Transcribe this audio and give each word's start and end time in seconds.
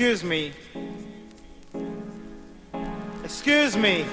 Excuse 0.00 0.22
me. 0.22 0.52
Excuse 3.24 3.76
me. 3.76 4.04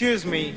Excuse 0.00 0.24
me. 0.24 0.54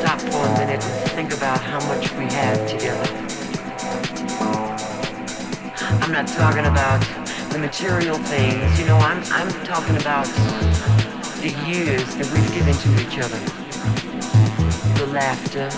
Stop 0.00 0.20
for 0.20 0.44
a 0.44 0.58
minute 0.58 0.84
and 0.84 1.10
think 1.12 1.32
about 1.32 1.60
how 1.60 1.80
much 1.88 2.12
we 2.12 2.24
have 2.24 2.68
together. 2.68 3.08
I'm 6.02 6.12
not 6.12 6.28
talking 6.28 6.66
about 6.66 7.00
the 7.50 7.58
material 7.58 8.18
things, 8.18 8.78
you 8.78 8.86
know, 8.86 8.98
I'm, 8.98 9.22
I'm 9.32 9.50
talking 9.64 9.96
about 9.96 10.26
the 11.40 11.48
years 11.66 12.14
that 12.16 12.30
we've 12.32 12.52
given 12.52 12.74
to 12.74 12.90
each 13.00 13.18
other. 13.18 13.40
The 14.98 15.06
laughter, 15.12 15.68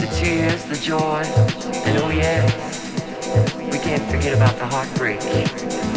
the 0.00 0.08
tears, 0.14 0.64
the 0.64 0.76
joy, 0.76 1.22
and 1.84 1.98
oh 1.98 2.10
yes, 2.10 2.48
we 3.70 3.78
can't 3.78 4.10
forget 4.10 4.34
about 4.34 4.56
the 4.56 4.66
heartbreak. 4.66 5.91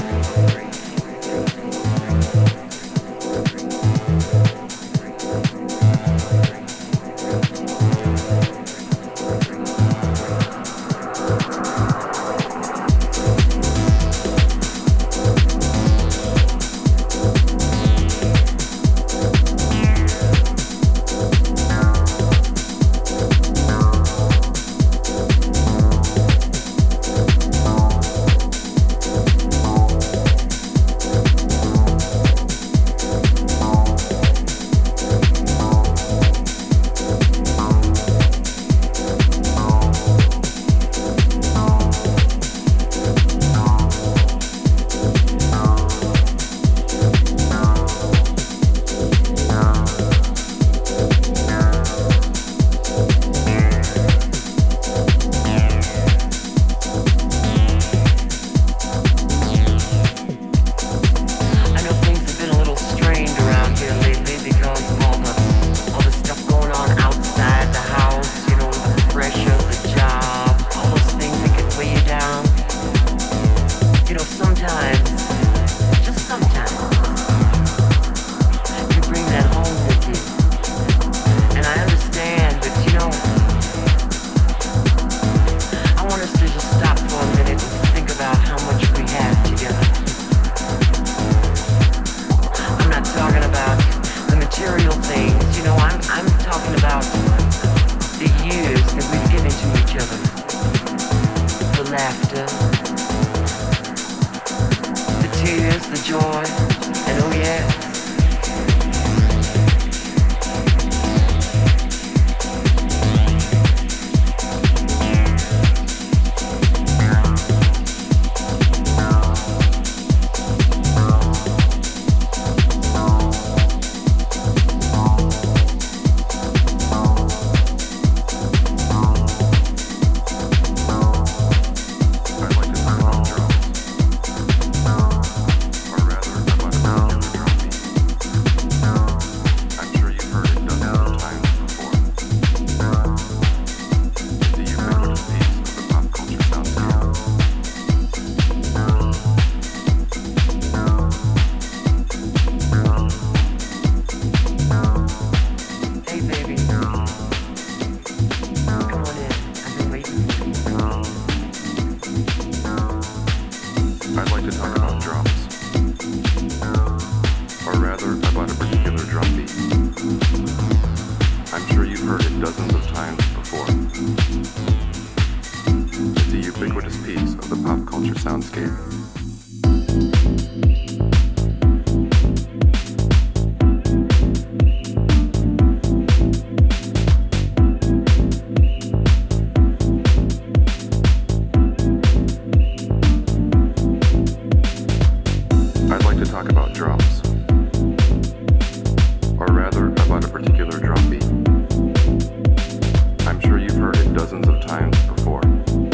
dozens 204.16 204.48
of 204.48 204.62
times 204.62 204.98
before. 205.08 205.85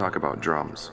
Talk 0.00 0.16
about 0.16 0.40
drums. 0.40 0.90